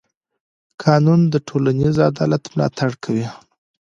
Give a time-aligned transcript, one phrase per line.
[0.83, 3.27] قانون د ټولنیز عدالت ملاتړ کوي.